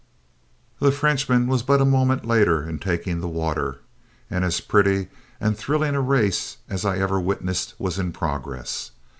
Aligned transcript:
The 0.79 0.91
Frenchman 0.91 1.45
was 1.45 1.61
but 1.61 1.79
a 1.79 1.85
moment 1.85 2.25
later 2.25 2.67
in 2.67 2.79
taking 2.79 3.19
the 3.19 3.27
water, 3.27 3.81
and 4.31 4.43
as 4.43 4.59
pretty 4.59 5.09
and 5.39 5.55
thrilling 5.55 5.93
a 5.93 6.01
race 6.01 6.57
as 6.67 6.83
I 6.85 6.97
ever 6.97 7.19
witnessed 7.21 7.75
was 7.77 7.99
in 7.99 8.11
progress. 8.11 8.89